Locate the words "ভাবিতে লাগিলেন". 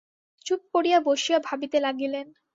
1.47-2.27